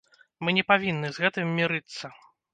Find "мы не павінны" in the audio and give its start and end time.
0.47-1.07